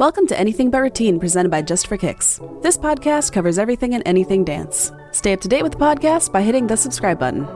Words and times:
Welcome 0.00 0.26
to 0.28 0.40
Anything 0.40 0.70
But 0.70 0.80
Routine 0.80 1.20
presented 1.20 1.50
by 1.50 1.60
Just 1.60 1.86
for 1.86 1.98
Kicks. 1.98 2.40
This 2.62 2.78
podcast 2.78 3.34
covers 3.34 3.58
everything 3.58 3.92
and 3.92 4.02
anything 4.06 4.44
dance. 4.44 4.90
Stay 5.12 5.34
up 5.34 5.42
to 5.42 5.48
date 5.48 5.62
with 5.62 5.72
the 5.72 5.78
podcast 5.78 6.32
by 6.32 6.40
hitting 6.40 6.66
the 6.66 6.74
subscribe 6.74 7.18
button. 7.18 7.46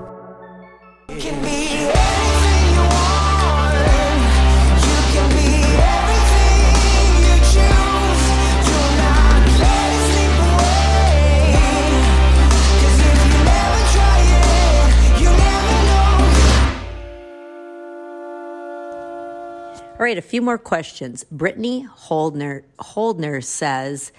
All 20.05 20.07
right, 20.07 20.19
a 20.19 20.21
few 20.21 20.43
more 20.43 20.59
questions. 20.59 21.25
Brittany 21.33 21.89
Holdner 21.91 22.65
Holdner 22.79 23.43
says, 23.43 24.13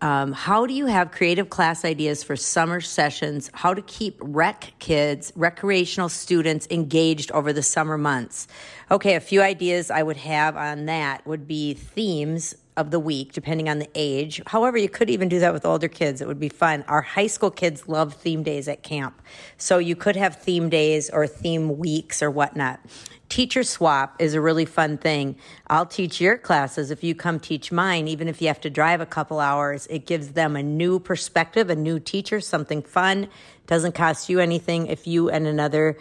um, 0.00 0.32
"How 0.32 0.64
do 0.64 0.72
you 0.72 0.86
have 0.86 1.10
creative 1.10 1.50
class 1.50 1.84
ideas 1.84 2.22
for 2.22 2.34
summer 2.34 2.80
sessions? 2.80 3.50
How 3.52 3.74
to 3.74 3.82
keep 3.82 4.16
rec 4.22 4.72
kids, 4.78 5.30
recreational 5.36 6.08
students 6.08 6.66
engaged 6.70 7.30
over 7.32 7.52
the 7.52 7.62
summer 7.62 7.98
months?" 7.98 8.48
Okay, 8.90 9.14
a 9.14 9.20
few 9.20 9.42
ideas 9.42 9.90
I 9.90 10.02
would 10.02 10.16
have 10.16 10.56
on 10.56 10.86
that 10.86 11.26
would 11.26 11.46
be 11.46 11.74
themes 11.74 12.54
of 12.76 12.90
the 12.90 12.98
week, 12.98 13.32
depending 13.32 13.68
on 13.68 13.78
the 13.78 13.88
age. 13.94 14.40
However, 14.46 14.78
you 14.78 14.88
could 14.88 15.10
even 15.10 15.28
do 15.28 15.38
that 15.40 15.52
with 15.52 15.66
older 15.66 15.88
kids. 15.88 16.20
It 16.20 16.28
would 16.28 16.40
be 16.40 16.48
fun. 16.48 16.84
Our 16.88 17.02
high 17.02 17.26
school 17.26 17.50
kids 17.50 17.86
love 17.88 18.14
theme 18.14 18.42
days 18.42 18.66
at 18.68 18.82
camp, 18.82 19.20
so 19.58 19.78
you 19.78 19.94
could 19.94 20.16
have 20.16 20.36
theme 20.36 20.68
days 20.68 21.10
or 21.10 21.26
theme 21.26 21.78
weeks 21.78 22.22
or 22.22 22.30
whatnot. 22.30 22.80
Teacher 23.28 23.62
swap 23.62 24.16
is 24.20 24.34
a 24.34 24.42
really 24.42 24.66
fun 24.66 24.98
thing. 24.98 25.36
I'll 25.68 25.86
teach 25.86 26.20
your 26.20 26.36
classes 26.36 26.90
if 26.90 27.02
you 27.02 27.14
come 27.14 27.40
teach 27.40 27.72
mine, 27.72 28.06
even 28.06 28.28
if 28.28 28.42
you 28.42 28.48
have 28.48 28.60
to 28.60 28.68
drive 28.68 29.00
a 29.00 29.06
couple 29.06 29.40
hours. 29.40 29.86
It 29.88 30.04
gives 30.04 30.32
them 30.32 30.54
a 30.54 30.62
new 30.62 30.98
perspective, 30.98 31.70
a 31.70 31.74
new 31.74 31.98
teacher, 31.98 32.40
something 32.40 32.82
fun. 32.82 33.28
Doesn't 33.66 33.94
cost 33.94 34.28
you 34.28 34.38
anything 34.38 34.86
if 34.86 35.06
you 35.06 35.30
and 35.30 35.46
another 35.46 35.96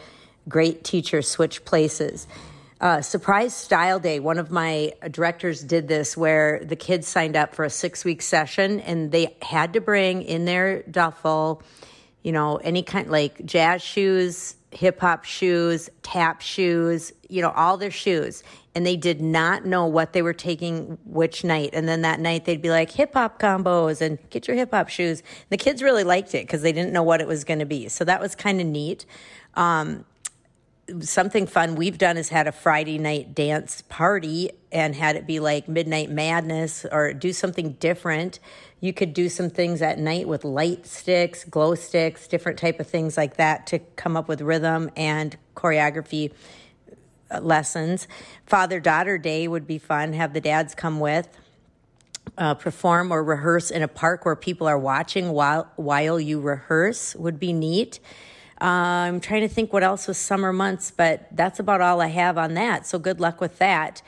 great 0.50 0.84
teacher 0.84 1.22
switch 1.22 1.64
places. 1.64 2.28
Uh, 2.82 3.00
surprise 3.00 3.54
style 3.54 4.00
day. 4.00 4.20
One 4.20 4.40
of 4.40 4.50
my 4.50 4.94
directors 5.12 5.62
did 5.62 5.88
this 5.88 6.18
where 6.18 6.60
the 6.66 6.76
kids 6.76 7.08
signed 7.08 7.38
up 7.38 7.54
for 7.54 7.64
a 7.64 7.70
six 7.70 8.04
week 8.04 8.24
session 8.24 8.80
and 8.80 9.12
they 9.12 9.38
had 9.44 9.74
to 9.74 9.82
bring 9.82 10.24
in 10.24 10.46
their 10.46 10.82
duffel, 10.84 11.62
you 12.24 12.32
know, 12.32 12.56
any 12.58 12.82
kind 12.82 13.08
like 13.08 13.46
jazz 13.46 13.84
shoes, 13.84 14.56
hip 14.72 15.00
hop 15.00 15.26
shoes, 15.26 15.92
tap 16.02 16.42
shoes, 16.42 17.14
you 17.30 17.44
know, 17.44 17.52
all 17.52 17.78
their 17.78 17.92
shoes. 17.92 18.42
And 18.74 18.84
they 18.84 18.98
did 18.98 19.22
not 19.22 19.64
know 19.64 19.86
what 19.86 20.14
they 20.14 20.24
were 20.24 20.34
taking 20.34 20.98
which 21.06 21.44
night. 21.44 21.72
And 21.74 21.88
then 21.88 22.02
that 22.02 22.20
night 22.20 22.46
they'd 22.46 22.64
be 22.64 22.72
like 22.72 22.90
hip 22.90 23.14
hop 23.14 23.40
combos 23.40 24.02
and 24.02 24.18
get 24.32 24.48
your 24.48 24.58
hip 24.58 24.72
hop 24.72 24.90
shoes. 24.90 25.20
And 25.20 25.50
The 25.52 25.58
kids 25.58 25.84
really 25.84 26.04
liked 26.04 26.34
it 26.34 26.48
because 26.48 26.64
they 26.64 26.72
didn't 26.72 26.94
know 26.94 27.04
what 27.04 27.22
it 27.22 27.28
was 27.28 27.44
going 27.44 27.60
to 27.60 27.66
be. 27.66 27.90
So 27.90 28.06
that 28.06 28.20
was 28.20 28.34
kind 28.34 28.60
of 28.60 28.66
neat. 28.66 29.06
Um, 29.54 30.06
something 31.00 31.48
fun 31.48 31.76
we've 31.76 31.98
done 31.98 32.18
is 32.18 32.30
had 32.30 32.48
a 32.48 32.52
Friday 32.52 32.98
night 32.98 33.34
dance 33.34 33.82
party 33.84 34.52
and 34.72 34.96
had 34.96 35.16
it 35.16 35.26
be 35.26 35.40
like 35.40 35.68
midnight 35.68 36.10
madness 36.10 36.86
or 36.92 37.14
do 37.14 37.34
something 37.34 37.74
different. 37.74 38.40
You 38.80 38.94
could 38.94 39.14
do 39.14 39.30
some 39.30 39.50
things 39.50 39.82
at 39.82 40.00
night 40.00 40.28
with 40.28 40.44
light 40.44 40.86
sticks, 40.86 41.44
glow 41.44 41.76
sticks, 41.76 42.28
different 42.28 42.58
type 42.58 42.80
of 42.80 42.88
things 42.88 43.18
like 43.18 43.38
that 43.38 43.68
to 43.68 43.80
come 43.80 44.18
up 44.18 44.28
with 44.28 44.42
rhythm 44.42 44.90
and 44.96 45.38
choreography 45.56 46.32
uh, 47.30 47.40
lessons. 47.40 48.08
Father 48.46 48.80
daughter 48.80 49.18
day 49.18 49.48
would 49.48 49.68
be 49.68 49.78
fun. 49.78 50.14
Have 50.14 50.34
the 50.34 50.42
dads 50.42 50.76
come 50.76 51.00
with. 51.00 51.28
Uh, 52.38 52.54
perform 52.54 53.12
or 53.12 53.24
rehearse 53.24 53.72
in 53.72 53.82
a 53.82 53.88
park 53.88 54.26
where 54.26 54.36
people 54.36 54.68
are 54.68 54.78
watching 54.78 55.32
while 55.32 55.70
while 55.76 56.20
you 56.20 56.40
rehearse 56.40 57.16
would 57.16 57.40
be 57.40 57.52
neat. 57.52 58.00
Uh, 58.62 59.08
I'm 59.08 59.20
trying 59.20 59.42
to 59.42 59.48
think 59.48 59.74
what 59.74 59.82
else 59.82 60.08
was 60.08 60.20
summer 60.20 60.54
months, 60.54 60.92
but 60.92 61.28
that's 61.32 61.60
about 61.60 61.82
all 61.82 62.00
I 62.00 62.08
have 62.08 62.38
on 62.38 62.54
that. 62.54 62.86
So 62.86 63.00
good 63.00 63.20
luck 63.20 63.42
with 63.42 63.58
that. 63.58 64.04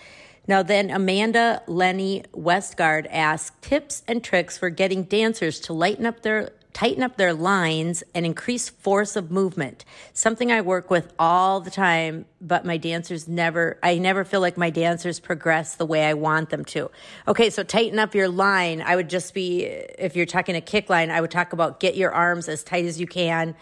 Now, 0.48 0.62
then 0.62 0.92
Amanda 0.92 1.64
Lenny 1.68 2.24
Westgard 2.34 3.08
asked 3.10 3.62
tips 3.62 4.04
and 4.08 4.24
tricks 4.24 4.58
for 4.58 4.70
getting 4.70 5.04
dancers 5.04 5.60
to 5.62 5.74
lighten 5.74 6.06
up 6.06 6.22
their 6.22 6.52
tighten 6.74 7.04
up 7.04 7.18
their 7.18 7.34
lines 7.34 8.04
and 8.16 8.26
increase 8.26 8.68
force 8.68 9.16
of 9.16 9.30
movement. 9.30 9.86
Something 10.12 10.52
I 10.52 10.62
work 10.62 10.90
with 10.90 11.14
all 11.20 11.60
the 11.60 11.70
time, 11.70 12.26
but 12.42 12.66
my 12.66 12.78
dancers 12.78 13.28
never 13.28 13.78
I 13.82 14.00
never 14.00 14.24
feel 14.26 14.42
like 14.42 14.58
my 14.58 14.70
dancers 14.70 15.20
progress 15.20 15.76
the 15.76 15.86
way 15.86 16.06
I 16.06 16.14
want 16.14 16.50
them 16.50 16.66
to. 16.66 16.92
Okay, 17.28 17.50
so 17.50 17.64
tighten 17.64 18.00
up 18.00 18.14
your 18.14 18.28
line. 18.28 18.82
I 18.82 18.96
would 18.96 19.10
just 19.10 19.34
be 19.34 19.64
if 19.66 20.16
you're 20.16 20.26
talking 20.26 20.56
a 20.56 20.62
kick 20.62 20.90
line, 20.90 21.10
I 21.10 21.22
would 21.22 21.32
talk 21.32 21.54
about 21.54 21.80
get 21.80 21.96
your 21.96 22.12
arms 22.12 22.50
as 22.50 22.64
tight 22.64 22.86
as 22.86 23.00
you 23.00 23.08
can 23.08 23.56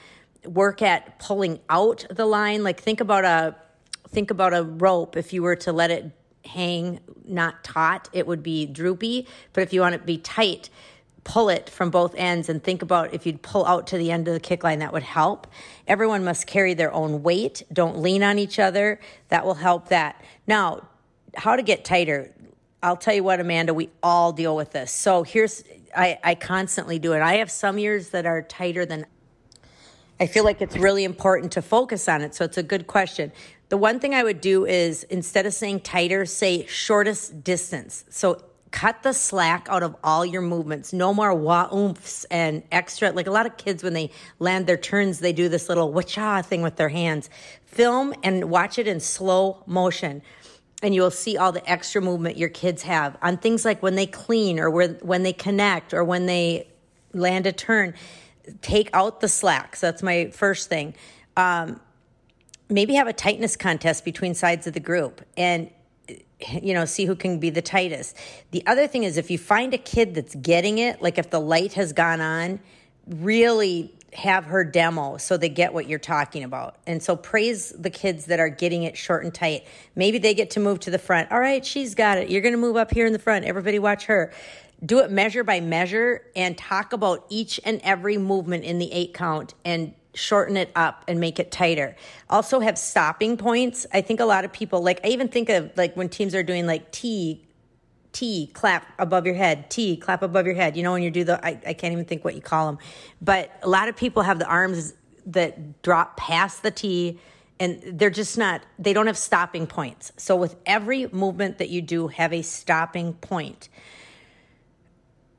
work 0.46 0.82
at 0.82 1.20
pulling 1.20 1.60
out 1.70 2.06
the 2.10 2.26
line. 2.26 2.64
Like 2.64 2.82
think 2.82 3.00
about 3.02 3.26
a 3.26 3.56
think 4.10 4.32
about 4.32 4.54
a 4.54 4.64
rope. 4.64 5.16
If 5.16 5.34
you 5.34 5.42
were 5.44 5.56
to 5.58 5.72
let 5.72 5.92
it 5.92 6.12
hang 6.44 7.00
not 7.24 7.64
taut 7.64 8.10
it 8.14 8.26
would 8.26 8.44
be 8.44 8.66
droopy. 8.66 9.28
But 9.54 9.62
if 9.62 9.74
you 9.74 9.82
want 9.82 9.96
it 9.96 10.00
to 10.00 10.04
be 10.06 10.18
tight 10.18 10.70
pull 11.24 11.50
it 11.50 11.70
from 11.70 11.90
both 11.90 12.16
ends 12.16 12.50
and 12.50 12.64
think 12.64 12.82
about 12.82 13.14
if 13.14 13.26
you'd 13.26 13.42
pull 13.42 13.66
out 13.66 13.88
to 13.88 13.98
the 13.98 14.12
end 14.12 14.28
of 14.28 14.34
the 14.34 14.40
kick 14.40 14.64
line 14.64 14.80
that 14.80 14.92
would 14.92 15.04
help. 15.04 15.48
Everyone 15.88 16.24
must 16.24 16.48
carry 16.48 16.74
their 16.74 16.92
own 16.92 17.22
weight. 17.24 17.64
Don't 17.72 18.00
lean 18.00 18.24
on 18.24 18.40
each 18.40 18.60
other. 18.60 19.00
That 19.30 19.46
will 19.46 19.56
help 19.56 19.90
that. 19.90 20.24
Now 20.48 20.88
how 21.36 21.56
to 21.56 21.62
get 21.62 21.86
tighter? 21.86 22.34
I'll 22.84 22.98
tell 22.98 23.14
you 23.14 23.24
what, 23.24 23.40
Amanda, 23.40 23.74
we 23.74 23.90
all 24.02 24.34
deal 24.34 24.56
with 24.56 24.72
this. 24.72 24.92
So 24.92 25.24
here's, 25.24 25.64
I, 25.96 26.18
I 26.24 26.36
constantly 26.36 26.98
do 26.98 27.14
it. 27.14 27.22
I 27.22 27.36
have 27.36 27.52
some 27.52 27.78
years 27.78 28.10
that 28.10 28.26
are 28.26 28.42
tighter 28.42 28.86
than 28.86 29.06
I 30.22 30.28
feel 30.28 30.44
like 30.44 30.62
it's 30.62 30.78
really 30.78 31.04
important 31.04 31.54
to 31.54 31.64
focus 31.64 32.08
on 32.08 32.22
it. 32.22 32.36
So 32.36 32.46
it's 32.46 32.60
a 32.60 32.64
good 32.64 32.86
question. 32.86 33.32
The 33.70 33.78
one 33.78 34.00
thing 34.00 34.14
I 34.14 34.22
would 34.22 34.40
do 34.40 34.68
is 34.68 35.02
instead 35.06 35.48
of 35.48 35.54
saying 35.56 35.80
tighter, 35.80 36.28
say 36.28 36.68
shortest 36.68 37.44
distance. 37.44 38.06
So 38.10 38.40
cut 38.70 39.02
the 39.02 39.14
slack 39.14 39.66
out 39.68 39.82
of 39.82 39.96
all 40.04 40.24
your 40.24 40.44
movements. 40.44 40.94
No 40.94 41.12
more 41.12 41.34
wah 41.34 41.70
oomphs 41.70 42.26
and 42.30 42.62
extra. 42.72 43.12
Like 43.12 43.26
a 43.26 43.32
lot 43.32 43.48
of 43.48 43.58
kids, 43.58 43.82
when 43.82 43.94
they 43.94 44.12
land 44.38 44.68
their 44.68 44.78
turns, 44.78 45.22
they 45.22 45.34
do 45.34 45.50
this 45.50 45.68
little 45.68 45.92
wacha 45.92 46.46
thing 46.46 46.62
with 46.62 46.76
their 46.76 46.90
hands. 46.90 47.28
Film 47.66 48.14
and 48.22 48.52
watch 48.52 48.78
it 48.78 48.88
in 48.88 49.00
slow 49.00 49.64
motion. 49.66 50.22
And 50.84 50.94
you'll 50.94 51.10
see 51.10 51.36
all 51.36 51.52
the 51.52 51.68
extra 51.68 52.00
movement 52.00 52.38
your 52.38 52.50
kids 52.50 52.84
have 52.84 53.18
on 53.24 53.38
things 53.38 53.66
like 53.66 53.82
when 53.82 53.96
they 53.96 54.06
clean 54.06 54.60
or 54.60 54.70
when 54.70 55.24
they 55.24 55.34
connect 55.34 55.96
or 55.96 56.04
when 56.04 56.28
they 56.28 56.68
land 57.12 57.48
a 57.48 57.52
turn 57.52 57.96
take 58.62 58.90
out 58.94 59.22
the 59.22 59.28
slacks. 59.28 59.80
That's 59.80 60.04
my 60.04 60.30
first 60.32 60.70
thing. 60.70 60.96
Um, 61.38 61.80
maybe 62.72 62.96
have 62.96 63.08
a 63.08 63.14
tightness 63.14 63.56
contest 63.56 64.06
between 64.06 64.34
sides 64.34 64.66
of 64.66 64.74
the 64.74 64.80
group 64.80 65.22
and 65.38 65.70
you 66.62 66.74
know 66.74 66.86
see 66.86 67.06
who 67.06 67.16
can 67.16 67.40
be 67.40 67.50
the 67.50 67.62
tightest. 67.62 68.18
The 68.52 68.66
other 68.66 68.88
thing 68.88 69.04
is 69.04 69.18
if 69.18 69.30
you 69.30 69.38
find 69.38 69.74
a 69.74 69.78
kid 69.78 70.16
that's 70.16 70.36
getting 70.36 70.80
it 70.80 71.02
like 71.02 71.18
if 71.18 71.30
the 71.30 71.40
light 71.40 71.74
has 71.74 71.94
gone 71.94 72.22
on 72.22 72.60
really 73.08 73.94
have 74.14 74.46
her 74.46 74.64
demo 74.64 75.18
so 75.18 75.38
they 75.38 75.48
get 75.48 75.74
what 75.74 75.88
you're 75.88 76.00
talking 76.00 76.44
about. 76.44 76.76
And 76.86 77.02
so 77.02 77.16
praise 77.16 77.70
the 77.70 77.90
kids 77.90 78.26
that 78.26 78.40
are 78.40 78.50
getting 78.50 78.84
it 78.84 78.98
short 78.98 79.24
and 79.24 79.34
tight. 79.34 79.66
Maybe 79.96 80.18
they 80.18 80.34
get 80.34 80.50
to 80.52 80.60
move 80.60 80.82
to 80.82 80.92
the 80.92 81.00
front. 81.00 81.32
All 81.32 81.40
right 81.40 81.66
she's 81.66 81.96
got 81.96 82.18
it. 82.18 82.30
You're 82.30 82.42
going 82.42 82.54
to 82.54 82.60
move 82.60 82.78
up 82.78 82.92
here 82.92 83.06
in 83.06 83.14
the 83.14 83.20
front. 83.20 83.46
Everybody 83.46 83.80
watch 83.80 84.06
her 84.06 84.34
do 84.84 85.00
it 85.00 85.12
measure 85.12 85.44
by 85.44 85.60
measure 85.60 86.24
and 86.36 86.58
talk 86.58 86.94
about 86.94 87.26
each 87.30 87.60
and 87.64 87.80
every 87.84 88.18
movement 88.18 88.64
in 88.64 88.80
the 88.80 88.92
eight 88.92 89.14
count 89.14 89.54
and 89.64 89.94
shorten 90.14 90.58
it 90.58 90.72
up 90.76 91.06
and 91.08 91.20
make 91.20 91.40
it 91.40 91.52
tighter. 91.52 91.96
Also 92.30 92.60
have 92.60 92.78
stopping 92.78 93.38
points. 93.38 93.86
I 93.94 94.02
think 94.02 94.20
a 94.20 94.26
lot 94.26 94.44
of 94.44 94.52
people 94.52 94.84
like 94.84 95.00
I 95.06 95.10
even 95.10 95.28
think 95.30 95.50
of 95.50 95.72
like 95.78 95.96
when 95.96 96.10
teams 96.10 96.36
are 96.36 96.44
doing 96.44 96.66
like 96.66 96.92
T 96.92 97.46
T 98.12 98.48
clap 98.54 98.86
above 99.00 99.26
your 99.26 99.36
head, 99.36 99.70
T 99.70 99.96
clap 99.96 100.22
above 100.22 100.46
your 100.46 100.56
head. 100.56 100.76
You 100.76 100.84
know 100.84 100.92
when 100.92 101.04
you 101.04 101.12
do 101.12 101.24
the 101.24 101.46
I, 101.46 101.60
I 101.66 101.74
can't 101.74 101.94
even 101.94 102.06
think 102.06 102.26
what 102.26 102.36
you 102.36 102.42
call 102.42 102.66
them. 102.66 102.80
But 103.22 103.52
a 103.62 103.70
lot 103.70 103.88
of 103.88 103.96
people 103.96 104.24
have 104.24 104.40
the 104.40 104.48
arms 104.48 104.94
that 105.28 105.82
drop 105.82 106.18
past 106.18 106.64
the 106.64 106.72
T 106.72 107.20
and 107.60 107.82
they're 107.94 108.10
just 108.10 108.38
not 108.38 108.64
they 108.80 108.92
don't 108.92 109.08
have 109.08 109.18
stopping 109.18 109.68
points. 109.68 110.12
So 110.18 110.36
with 110.36 110.56
every 110.66 111.08
movement 111.08 111.60
that 111.60 111.70
you 111.70 111.82
do 111.82 112.08
have 112.08 112.34
a 112.34 112.42
stopping 112.42 113.14
point 113.14 113.70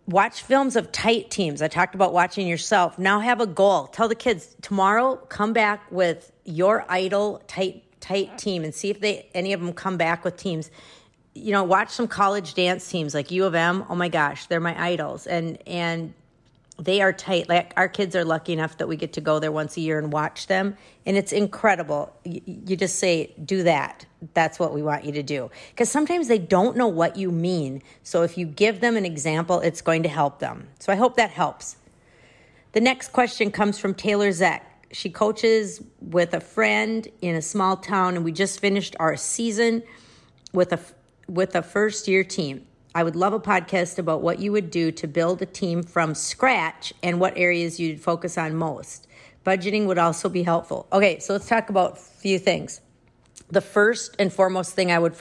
watch 0.07 0.43
films 0.43 0.77
of 0.77 0.93
tight 0.93 1.31
teams. 1.31 1.63
I 1.63 1.69
talked 1.69 1.95
about 1.95 2.13
watching 2.13 2.47
yourself. 2.47 2.99
Now 2.99 3.21
have 3.21 3.41
a 3.41 3.47
goal. 3.47 3.87
Tell 3.87 4.09
the 4.09 4.15
kids 4.15 4.57
tomorrow 4.63 5.17
come 5.17 5.53
back 5.53 5.91
with 5.91 6.33
your 6.45 6.85
idol 6.89 7.43
tight 7.47 7.85
tight 8.01 8.37
team 8.37 8.65
and 8.65 8.75
see 8.75 8.91
if 8.91 9.01
they 9.01 9.29
any 9.35 9.53
of 9.53 9.61
them 9.61 9.73
come 9.73 9.97
back 9.97 10.25
with 10.25 10.37
teams. 10.37 10.71
You 11.35 11.53
know, 11.53 11.65
watch 11.65 11.91
some 11.91 12.09
college 12.09 12.55
dance 12.55 12.89
teams 12.89 13.15
like 13.15 13.31
U 13.31 13.45
of 13.45 13.55
M. 13.55 13.85
Oh 13.89 13.95
my 13.95 14.09
gosh, 14.09 14.47
they're 14.47 14.61
my 14.61 14.81
idols. 14.81 15.27
And 15.27 15.59
and 15.67 16.13
they 16.79 17.03
are 17.03 17.13
tight. 17.13 17.49
Like 17.49 17.73
our 17.77 17.89
kids 17.89 18.17
are 18.17 18.25
lucky 18.25 18.53
enough 18.53 18.79
that 18.79 18.89
we 18.89 18.97
get 18.97 19.13
to 19.15 19.21
go 19.21 19.39
there 19.39 19.53
once 19.53 19.77
a 19.77 19.81
year 19.81 19.99
and 19.99 20.13
watch 20.13 20.47
them, 20.47 20.77
and 21.07 21.17
it's 21.17 21.33
incredible. 21.33 22.15
You, 22.25 22.41
you 22.47 22.77
just 22.77 22.97
say, 22.97 23.35
"Do 23.45 23.63
that." 23.65 24.07
That's 24.35 24.59
what 24.59 24.73
we 24.73 24.83
want 24.83 25.05
you 25.05 25.13
to 25.13 25.23
do. 25.23 25.51
Because 25.71 25.91
sometimes 25.91 26.29
they 26.29 26.39
don't 26.39 26.77
know 26.77 26.89
what 26.89 27.17
you 27.17 27.31
mean. 27.31 27.83
So 28.03 28.23
if 28.23 28.39
you 28.39 28.47
give 28.47 28.81
them 28.81 28.97
an 28.97 29.05
example, 29.05 29.61
it's 29.61 29.81
going 29.83 30.05
to 30.05 30.09
help 30.09 30.39
them. 30.39 30.69
So 30.79 30.93
I 30.93 30.97
hope 30.97 31.17
that 31.17 31.31
helps. 31.31 31.77
The 32.73 32.81
next 32.81 33.13
question 33.13 33.51
comes 33.51 33.79
from 33.79 33.95
Taylor 33.95 34.31
Zeck. 34.31 34.61
She 34.93 35.11
coaches 35.11 35.83
with 36.01 36.35
a 36.35 36.41
friend 36.41 37.07
in 37.21 37.35
a 37.35 37.43
small 37.43 37.77
town, 37.77 38.15
and 38.17 38.25
we 38.25 38.33
just 38.33 38.61
finished 38.61 38.95
our 39.01 39.17
season 39.17 39.83
with 40.53 40.73
a 40.73 40.81
with 41.29 41.55
a 41.55 41.63
first 41.63 42.09
year 42.09 42.25
team. 42.25 42.67
I 42.95 43.03
would 43.03 43.17
love 43.17 43.33
a 43.33 43.41
podcast 43.41 43.99
about 43.99 44.21
what 44.21 44.39
you 44.39 44.53
would 44.53 44.71
do 44.71 44.93
to 44.93 45.07
build 45.07 45.41
a 45.41 45.47
team 45.47 45.83
from 45.83 46.15
scratch 46.15 46.93
and 47.03 47.19
what 47.19 47.37
areas 47.37 47.81
you'd 47.81 48.01
focus 48.01 48.37
on 48.37 48.55
most. 48.55 49.07
Budgeting 49.47 49.87
would 49.87 49.99
also 49.99 50.29
be 50.29 50.43
helpful. 50.43 50.87
Okay, 50.93 51.19
so 51.19 51.33
let's 51.33 51.49
talk 51.49 51.71
about 51.71 51.93
a 51.93 51.97
few 51.97 52.39
things. 52.39 52.81
The 53.51 53.61
first 53.61 54.17
and 54.19 54.33
foremost 54.33 54.75
thing 54.75 54.93
I 54.93 54.99
would 54.99 55.15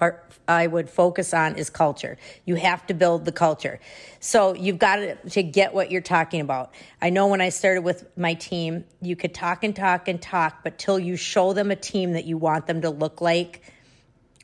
I 0.48 0.68
would 0.68 0.90
focus 0.90 1.34
on 1.34 1.56
is 1.56 1.70
culture. 1.70 2.18
You 2.46 2.56
have 2.56 2.86
to 2.88 2.94
build 2.94 3.24
the 3.26 3.32
culture. 3.32 3.80
So 4.20 4.54
you've 4.54 4.80
got 4.80 4.98
to 5.30 5.44
get 5.44 5.74
what 5.74 5.92
you're 5.92 6.02
talking 6.02 6.42
about. 6.42 6.74
I 7.02 7.10
know 7.10 7.28
when 7.28 7.42
I 7.42 7.50
started 7.50 7.84
with 7.84 8.06
my 8.18 8.34
team, 8.34 8.84
you 9.02 9.16
could 9.16 9.34
talk 9.34 9.64
and 9.64 9.74
talk 9.74 10.08
and 10.08 10.22
talk, 10.22 10.64
but 10.64 10.78
till 10.78 11.00
you 11.00 11.16
show 11.16 11.54
them 11.54 11.72
a 11.72 11.76
team 11.76 12.14
that 12.14 12.26
you 12.26 12.38
want 12.38 12.68
them 12.68 12.82
to 12.82 12.90
look 12.90 13.22
like, 13.22 13.62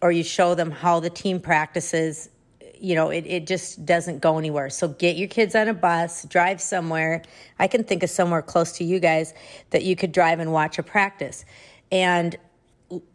or 0.01 0.11
you 0.11 0.23
show 0.23 0.55
them 0.55 0.71
how 0.71 0.99
the 0.99 1.09
team 1.09 1.39
practices, 1.41 2.29
you 2.81 2.95
know, 2.95 3.09
it, 3.09 3.25
it 3.27 3.47
just 3.47 3.85
doesn't 3.85 4.19
go 4.19 4.37
anywhere. 4.37 4.69
So 4.69 4.87
get 4.87 5.17
your 5.17 5.27
kids 5.27 5.55
on 5.55 5.67
a 5.67 5.73
bus, 5.73 6.25
drive 6.25 6.61
somewhere. 6.61 7.23
I 7.59 7.67
can 7.67 7.83
think 7.83 8.03
of 8.03 8.09
somewhere 8.09 8.41
close 8.41 8.73
to 8.73 8.83
you 8.83 8.99
guys 8.99 9.33
that 9.69 9.83
you 9.83 9.95
could 9.95 10.11
drive 10.11 10.39
and 10.39 10.51
watch 10.51 10.79
a 10.79 10.83
practice. 10.83 11.45
And 11.91 12.37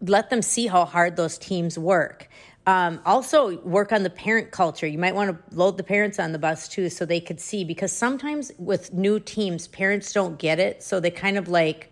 let 0.01 0.31
them 0.31 0.43
see 0.43 0.67
how 0.67 0.85
hard 0.85 1.17
those 1.17 1.39
teams 1.39 1.79
work. 1.79 2.29
Um, 2.67 3.01
also, 3.05 3.59
work 3.63 3.93
on 3.93 4.03
the 4.05 4.11
parent 4.11 4.53
culture. 4.53 4.87
You 4.87 4.99
might 4.99 5.15
want 5.15 5.31
to 5.31 5.57
load 5.57 5.77
the 5.77 5.83
parents 5.83 6.21
on 6.21 6.33
the 6.33 6.39
bus 6.39 6.69
too 6.69 6.89
so 6.91 7.05
they 7.05 7.21
could 7.21 7.41
see 7.41 7.65
because 7.65 7.91
sometimes 7.91 8.53
with 8.59 8.93
new 8.93 9.19
teams, 9.19 9.67
parents 9.67 10.13
don't 10.13 10.39
get 10.39 10.61
it. 10.61 10.83
So 10.83 11.01
they 11.01 11.11
kind 11.11 11.37
of 11.37 11.49
like, 11.49 11.92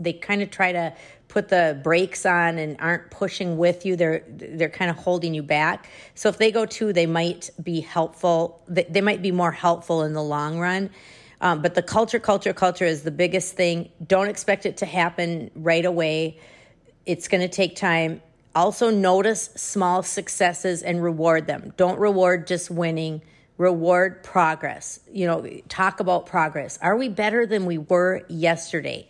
they 0.00 0.12
kind 0.12 0.42
of 0.42 0.50
try 0.50 0.72
to 0.72 0.92
put 1.28 1.48
the 1.48 1.80
brakes 1.82 2.24
on 2.26 2.58
and 2.58 2.76
aren't 2.80 3.10
pushing 3.10 3.56
with 3.56 3.84
you. 3.84 3.96
They're 3.96 4.22
they're 4.28 4.68
kind 4.68 4.90
of 4.90 4.96
holding 4.96 5.34
you 5.34 5.42
back. 5.42 5.88
So 6.14 6.28
if 6.28 6.38
they 6.38 6.52
go 6.52 6.66
too, 6.66 6.92
they 6.92 7.06
might 7.06 7.50
be 7.62 7.80
helpful. 7.80 8.62
They, 8.68 8.84
they 8.84 9.00
might 9.00 9.22
be 9.22 9.32
more 9.32 9.52
helpful 9.52 10.02
in 10.02 10.12
the 10.12 10.22
long 10.22 10.58
run. 10.58 10.90
Um, 11.40 11.60
but 11.60 11.74
the 11.74 11.82
culture, 11.82 12.18
culture, 12.20 12.52
culture 12.52 12.84
is 12.84 13.02
the 13.02 13.10
biggest 13.10 13.54
thing. 13.54 13.90
Don't 14.06 14.28
expect 14.28 14.64
it 14.64 14.78
to 14.78 14.86
happen 14.86 15.50
right 15.54 15.84
away. 15.84 16.38
It's 17.04 17.28
going 17.28 17.42
to 17.42 17.48
take 17.48 17.76
time. 17.76 18.22
Also, 18.54 18.88
notice 18.88 19.50
small 19.56 20.02
successes 20.02 20.82
and 20.82 21.02
reward 21.02 21.46
them. 21.46 21.72
Don't 21.76 21.98
reward 21.98 22.46
just 22.46 22.70
winning, 22.70 23.20
reward 23.58 24.22
progress. 24.22 25.00
You 25.12 25.26
know, 25.26 25.46
talk 25.68 26.00
about 26.00 26.26
progress. 26.26 26.78
Are 26.80 26.96
we 26.96 27.08
better 27.08 27.44
than 27.44 27.66
we 27.66 27.78
were 27.78 28.22
yesterday? 28.28 29.08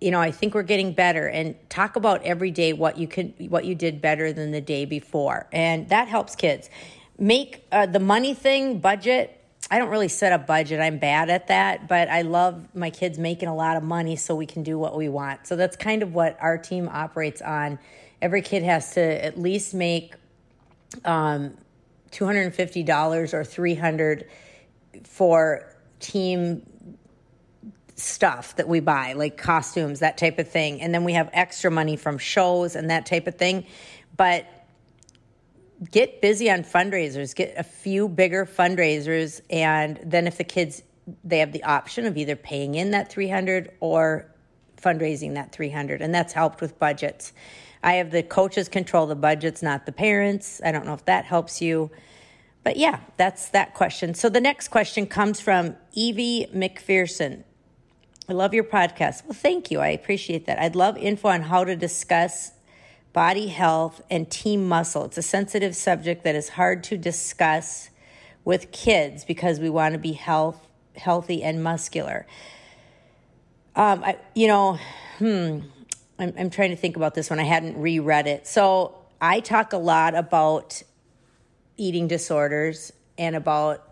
You 0.00 0.10
know, 0.10 0.20
I 0.20 0.30
think 0.30 0.54
we're 0.54 0.62
getting 0.62 0.92
better 0.92 1.26
and 1.26 1.56
talk 1.68 1.96
about 1.96 2.22
every 2.22 2.50
day 2.50 2.72
what 2.72 2.98
you 2.98 3.08
can 3.08 3.34
what 3.48 3.64
you 3.64 3.74
did 3.74 4.00
better 4.00 4.32
than 4.32 4.52
the 4.52 4.60
day 4.60 4.84
before. 4.84 5.48
And 5.52 5.88
that 5.88 6.08
helps 6.08 6.36
kids. 6.36 6.70
Make 7.18 7.66
uh, 7.72 7.86
the 7.86 7.98
money 7.98 8.34
thing 8.34 8.78
budget 8.78 9.38
I 9.70 9.78
don't 9.78 9.90
really 9.90 10.08
set 10.08 10.32
a 10.32 10.38
budget. 10.38 10.80
I'm 10.80 10.98
bad 10.98 11.28
at 11.28 11.48
that, 11.48 11.88
but 11.88 12.08
I 12.08 12.22
love 12.22 12.74
my 12.74 12.88
kids 12.88 13.18
making 13.18 13.48
a 13.48 13.54
lot 13.54 13.76
of 13.76 13.82
money 13.82 14.16
so 14.16 14.34
we 14.34 14.46
can 14.46 14.62
do 14.62 14.78
what 14.78 14.96
we 14.96 15.08
want. 15.08 15.46
So 15.46 15.56
that's 15.56 15.76
kind 15.76 16.02
of 16.02 16.14
what 16.14 16.38
our 16.40 16.56
team 16.56 16.88
operates 16.90 17.42
on. 17.42 17.78
Every 18.22 18.40
kid 18.40 18.62
has 18.62 18.94
to 18.94 19.24
at 19.24 19.38
least 19.38 19.74
make 19.74 20.14
um, 21.04 21.58
$250 22.12 23.34
or 23.34 23.44
300 23.44 24.28
for 25.04 25.76
team 26.00 26.62
stuff 27.98 28.56
that 28.56 28.68
we 28.68 28.80
buy, 28.80 29.12
like 29.12 29.36
costumes, 29.36 30.00
that 30.00 30.16
type 30.16 30.38
of 30.38 30.48
thing. 30.48 30.80
And 30.80 30.94
then 30.94 31.04
we 31.04 31.12
have 31.14 31.28
extra 31.32 31.70
money 31.70 31.96
from 31.96 32.16
shows 32.18 32.76
and 32.76 32.90
that 32.90 33.06
type 33.06 33.26
of 33.26 33.34
thing. 33.34 33.66
But 34.16 34.46
get 35.90 36.20
busy 36.22 36.50
on 36.50 36.60
fundraisers, 36.62 37.34
get 37.34 37.54
a 37.56 37.62
few 37.62 38.08
bigger 38.08 38.46
fundraisers, 38.46 39.40
and 39.50 39.98
then 40.02 40.26
if 40.26 40.38
the 40.38 40.44
kids 40.44 40.82
they 41.24 41.38
have 41.38 41.52
the 41.52 41.64
option 41.64 42.04
of 42.04 42.16
either 42.16 42.36
paying 42.36 42.74
in 42.74 42.90
that 42.90 43.10
300 43.10 43.72
or 43.80 44.26
fundraising 44.76 45.34
that 45.34 45.52
300 45.52 46.02
and 46.02 46.14
that's 46.14 46.32
helped 46.32 46.60
with 46.60 46.78
budgets. 46.78 47.32
I 47.82 47.94
have 47.94 48.10
the 48.10 48.22
coaches 48.22 48.68
control 48.68 49.06
the 49.06 49.16
budgets, 49.16 49.62
not 49.62 49.86
the 49.86 49.92
parents. 49.92 50.60
I 50.64 50.72
don't 50.72 50.84
know 50.84 50.94
if 50.94 51.04
that 51.06 51.24
helps 51.24 51.60
you. 51.62 51.90
But 52.64 52.76
yeah, 52.76 53.00
that's 53.16 53.50
that 53.50 53.74
question. 53.74 54.14
So 54.14 54.28
the 54.28 54.40
next 54.40 54.68
question 54.68 55.06
comes 55.06 55.40
from 55.40 55.76
Evie 55.92 56.46
McPherson. 56.54 57.44
I 58.28 58.34
love 58.34 58.52
your 58.52 58.64
podcast. 58.64 59.24
Well, 59.24 59.34
thank 59.34 59.70
you. 59.70 59.80
I 59.80 59.88
appreciate 59.88 60.46
that. 60.46 60.58
I'd 60.58 60.76
love 60.76 60.96
info 60.98 61.28
on 61.28 61.42
how 61.42 61.64
to 61.64 61.74
discuss 61.74 62.52
body 63.12 63.48
health, 63.48 64.00
and 64.10 64.30
team 64.30 64.68
muscle. 64.68 65.04
It's 65.04 65.18
a 65.18 65.22
sensitive 65.22 65.74
subject 65.74 66.24
that 66.24 66.34
is 66.34 66.50
hard 66.50 66.84
to 66.84 66.96
discuss 66.96 67.90
with 68.44 68.70
kids 68.70 69.24
because 69.24 69.60
we 69.60 69.70
want 69.70 69.94
to 69.94 69.98
be 69.98 70.12
health, 70.12 70.66
healthy 70.96 71.42
and 71.42 71.62
muscular. 71.62 72.26
Um, 73.74 74.04
I, 74.04 74.18
you 74.34 74.46
know, 74.46 74.78
hmm, 75.18 75.60
I'm, 76.18 76.32
I'm 76.38 76.50
trying 76.50 76.70
to 76.70 76.76
think 76.76 76.96
about 76.96 77.14
this 77.14 77.30
one. 77.30 77.38
I 77.38 77.44
hadn't 77.44 77.76
reread 77.76 78.26
it. 78.26 78.46
So 78.46 78.96
I 79.20 79.40
talk 79.40 79.72
a 79.72 79.78
lot 79.78 80.14
about 80.14 80.82
eating 81.76 82.08
disorders 82.08 82.92
and 83.18 83.34
about 83.36 83.84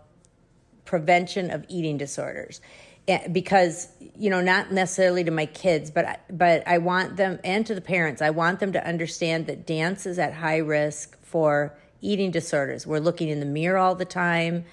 prevention 0.85 1.51
of 1.51 1.65
eating 1.67 1.97
disorders 1.97 2.61
Eh, 3.07 3.25
because 3.29 3.87
you 4.17 4.29
know 4.29 4.41
not 4.41 4.71
necessarily 4.71 5.23
to 5.23 5.31
my 5.31 5.45
kids 5.45 5.89
but 5.91 6.05
I, 6.05 6.17
but 6.29 6.67
I 6.67 6.79
want 6.79 7.15
them 7.15 7.39
and 7.41 7.65
to 7.65 7.73
the 7.73 7.79
parents 7.79 8.21
I 8.21 8.31
want 8.31 8.59
them 8.59 8.73
to 8.73 8.85
understand 8.85 9.47
that 9.47 9.65
dance 9.65 10.05
is 10.05 10.19
at 10.19 10.33
high 10.33 10.57
risk 10.57 11.17
for 11.21 11.77
eating 12.01 12.31
disorders. 12.31 12.85
We're 12.85 12.99
looking 12.99 13.29
in 13.29 13.39
the 13.39 13.45
mirror 13.45 13.77
all 13.77 13.95
the 13.95 14.05
time. 14.05 14.65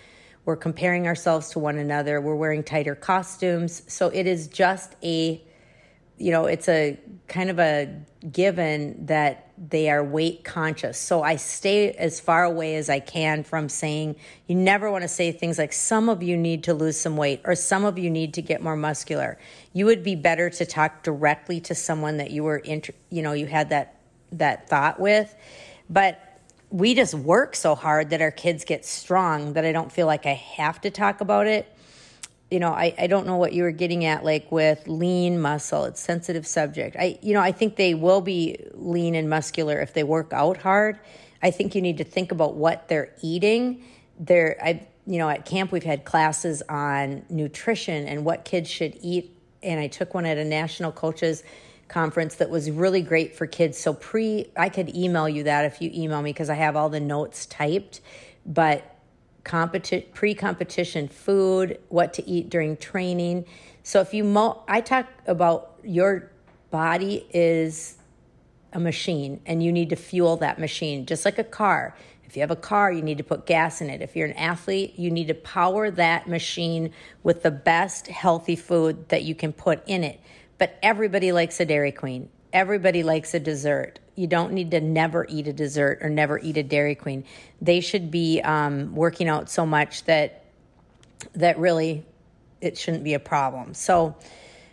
We're 0.45 0.57
comparing 0.57 1.07
ourselves 1.07 1.51
to 1.51 1.59
one 1.59 1.79
another. 1.79 2.21
We're 2.21 2.35
wearing 2.35 2.65
tighter 2.65 2.95
costumes. 2.95 3.83
So 3.87 4.09
it 4.09 4.27
is 4.27 4.49
just 4.49 4.97
a 5.03 5.41
you 6.19 6.31
know 6.31 6.47
it's 6.47 6.69
a 6.69 6.99
kind 7.29 7.51
of 7.51 7.59
a 7.59 8.03
given 8.31 9.07
that 9.07 9.44
they 9.57 9.89
are 9.89 10.03
weight 10.03 10.45
conscious. 10.45 10.99
So 10.99 11.23
I 11.23 11.37
stay 11.37 11.93
as 11.93 12.19
far 12.19 12.45
away 12.45 12.77
as 12.77 12.91
I 12.91 13.01
can 13.01 13.45
from 13.45 13.69
saying, 13.69 14.17
you 14.47 14.57
never 14.57 14.91
want 14.91 15.03
to 15.03 15.09
say 15.09 15.31
things 15.31 15.59
like, 15.59 15.73
some 15.73 16.09
of 16.09 16.23
you 16.23 16.37
need 16.37 16.65
to 16.65 16.75
lose 16.75 16.99
some 16.99 17.17
weight 17.17 17.41
or 17.45 17.55
some 17.55 17.85
of 17.85 17.99
you 17.99 18.11
need 18.11 18.35
to 18.35 18.43
get 18.43 18.63
more 18.63 18.77
muscular. 18.77 19.39
You 19.73 19.87
would 19.87 20.03
be 20.03 20.17
better 20.17 20.51
to 20.51 20.67
talk 20.67 21.03
directly 21.03 21.61
to 21.63 21.75
someone 21.75 22.17
that 22.17 22.31
you 22.31 22.43
were, 22.43 22.59
inter- 22.59 22.95
you 23.11 23.23
know, 23.23 23.33
you 23.33 23.47
had 23.47 23.71
that, 23.71 24.01
that 24.33 24.69
thought 24.69 24.99
with. 24.99 25.35
But 25.89 26.21
we 26.71 26.95
just 26.95 27.15
work 27.15 27.55
so 27.55 27.77
hard 27.77 28.11
that 28.11 28.21
our 28.21 28.33
kids 28.33 28.65
get 28.65 28.85
strong 28.85 29.53
that 29.53 29.65
I 29.65 29.71
don't 29.71 29.93
feel 29.93 30.07
like 30.09 30.27
I 30.27 30.35
have 30.35 30.81
to 30.81 30.91
talk 30.91 31.21
about 31.21 31.47
it 31.47 31.74
you 32.51 32.61
know, 32.61 32.71
I, 32.73 32.95
I 32.99 33.07
don't 33.07 33.27
know 33.27 33.37
what 33.37 33.53
you 33.53 33.63
were 33.63 33.73
getting 33.73 34.05
at, 34.05 34.25
like 34.25 34.53
with 34.53 34.87
lean 34.87 35.41
muscle. 35.41 35.85
It's 35.85 36.01
sensitive 36.01 36.47
subject. 36.47 36.97
I, 36.99 37.19
you 37.23 37.33
know, 37.35 37.41
I 37.41 37.53
think 37.53 37.77
they 37.77 37.95
will 37.95 38.21
be 38.21 38.65
lean 38.73 39.15
and 39.15 39.29
muscular 39.29 39.81
if 39.81 39.95
they 39.95 40.05
work 40.05 40.33
out 40.33 40.59
hard. 40.59 40.99
I 41.43 41.51
think 41.51 41.75
you 41.75 41.83
need 41.83 41.99
to 41.99 42.05
think 42.05 42.33
about 42.33 42.55
what 42.55 42.89
they're 42.89 43.13
eating. 43.23 43.85
They're, 44.19 44.57
I, 44.63 44.87
you 45.07 45.19
know, 45.19 45.29
at 45.29 45.45
camp 45.45 45.73
we've 45.73 45.85
had 45.85 46.05
classes 46.05 46.63
on 46.69 47.25
nutrition 47.29 48.07
and 48.07 48.25
what 48.25 48.45
kids 48.45 48.71
should 48.71 48.97
eat, 49.01 49.37
and 49.63 49.81
I 49.81 49.89
took 49.89 50.15
one 50.15 50.27
at 50.27 50.39
a 50.39 50.45
national 50.45 50.93
coaches 50.93 51.43
conference 51.89 52.37
that 52.37 52.51
was 52.51 52.71
really 52.71 53.03
great 53.03 53.37
for 53.37 53.47
kids. 53.47 53.79
So 53.79 53.93
pre, 53.95 54.47
I 54.57 54.69
could 54.69 54.95
email 54.97 55.29
you 55.29 55.45
that 55.45 55.65
if 55.67 55.83
you 55.83 55.91
email 55.93 56.23
me 56.23 56.31
because 56.31 56.49
I 56.51 56.55
have 56.55 56.77
all 56.77 56.89
the 56.89 57.01
notes 57.01 57.47
typed, 57.47 58.01
but 58.47 58.94
competi- 59.45 60.13
pre-competition 60.13 61.09
food, 61.09 61.79
what 61.89 62.15
to 62.15 62.29
eat 62.29 62.51
during 62.51 62.77
training. 62.77 63.45
So 63.83 64.01
if 64.01 64.15
you 64.15 64.25
mo- 64.25 64.63
I 64.67 64.81
talk 64.81 65.07
about 65.27 65.79
your 65.83 66.31
body 66.71 67.27
is 67.33 67.97
a 68.73 68.81
machine 68.81 69.41
and 69.47 69.63
you 69.63 69.71
need 69.71 69.91
to 69.91 69.97
fuel 69.97 70.37
that 70.39 70.59
machine 70.59 71.07
just 71.07 71.25
like 71.25 71.39
a 71.39 71.45
car. 71.45 71.97
If 72.25 72.37
you 72.37 72.41
have 72.41 72.51
a 72.51 72.57
car, 72.57 72.91
you 72.91 73.03
need 73.03 73.19
to 73.19 73.25
put 73.25 73.47
gas 73.47 73.81
in 73.81 73.89
it. 73.91 74.03
If 74.03 74.17
you're 74.17 74.27
an 74.27 74.33
athlete, 74.33 74.99
you 74.99 75.11
need 75.11 75.29
to 75.29 75.35
power 75.35 75.91
that 75.93 76.27
machine 76.27 76.91
with 77.23 77.45
the 77.45 77.53
best 77.53 78.09
healthy 78.09 78.57
food 78.57 79.09
that 79.11 79.23
you 79.23 79.37
can 79.37 79.53
put 79.53 79.87
in 79.87 80.03
it. 80.03 80.21
But 80.59 80.77
everybody 80.83 81.31
likes 81.31 81.61
a 81.61 81.65
Dairy 81.65 81.93
Queen. 81.93 82.29
Everybody 82.53 83.05
likes 83.05 83.35
a 83.35 83.41
dessert. 83.41 84.01
You 84.15 84.27
don't 84.27 84.53
need 84.53 84.71
to 84.73 84.81
never 84.81 85.27
eat 85.29 85.49
a 85.49 85.53
dessert 85.53 85.99
or 86.01 86.09
never 86.09 86.39
eat 86.39 86.57
a 86.57 86.63
Dairy 86.63 86.95
Queen. 86.95 87.25
They 87.61 87.81
should 87.81 88.11
be 88.11 88.41
um, 88.43 88.95
working 88.95 89.29
out 89.29 89.51
so 89.51 89.67
much 89.67 90.05
that 90.05 90.45
that 91.35 91.59
really 91.59 92.05
it 92.61 92.79
shouldn't 92.79 93.05
be 93.05 93.15
a 93.15 93.19
problem. 93.19 93.75
So 93.75 94.17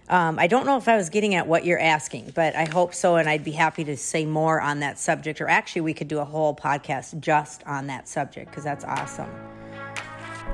um, 0.09 0.37
I 0.39 0.47
don't 0.47 0.65
know 0.65 0.77
if 0.77 0.87
I 0.87 0.97
was 0.97 1.09
getting 1.09 1.35
at 1.35 1.47
what 1.47 1.65
you're 1.65 1.79
asking, 1.79 2.33
but 2.35 2.55
I 2.55 2.65
hope 2.65 2.93
so. 2.93 3.15
And 3.15 3.29
I'd 3.29 3.43
be 3.43 3.51
happy 3.51 3.83
to 3.85 3.95
say 3.95 4.25
more 4.25 4.59
on 4.59 4.81
that 4.81 4.99
subject. 4.99 5.39
Or 5.41 5.47
actually, 5.47 5.81
we 5.81 5.93
could 5.93 6.07
do 6.07 6.19
a 6.19 6.25
whole 6.25 6.55
podcast 6.55 7.19
just 7.19 7.63
on 7.65 7.87
that 7.87 8.07
subject 8.07 8.51
because 8.51 8.63
that's 8.63 8.83
awesome. 8.83 9.29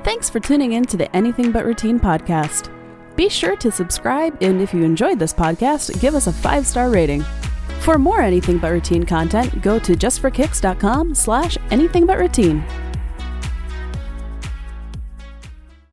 Thanks 0.04 0.30
for 0.30 0.38
tuning 0.38 0.74
in 0.74 0.84
to 0.86 0.96
the 0.96 1.14
Anything 1.14 1.50
But 1.50 1.64
Routine 1.64 1.98
podcast. 1.98 2.72
Be 3.16 3.28
sure 3.28 3.56
to 3.56 3.72
subscribe, 3.72 4.40
and 4.40 4.60
if 4.60 4.72
you 4.72 4.84
enjoyed 4.84 5.18
this 5.18 5.34
podcast, 5.34 6.00
give 6.00 6.14
us 6.14 6.28
a 6.28 6.32
five 6.32 6.64
star 6.64 6.88
rating. 6.88 7.24
For 7.80 7.98
more 7.98 8.20
Anything 8.20 8.58
But 8.58 8.72
Routine 8.72 9.04
content, 9.04 9.62
go 9.62 9.78
to 9.78 9.94
justforkicks.com 9.94 11.14
slash 11.14 11.56
anything 11.70 12.04
but 12.04 12.18
routine. 12.18 12.62